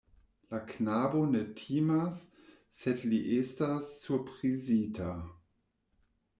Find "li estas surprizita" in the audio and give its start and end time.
3.13-5.15